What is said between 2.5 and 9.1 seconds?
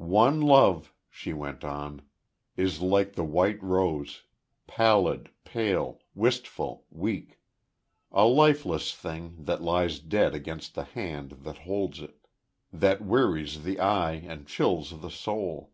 "is like the white rose pallid, pale, wistful, weak a lifeless